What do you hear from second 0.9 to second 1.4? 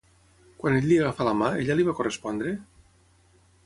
li agafà la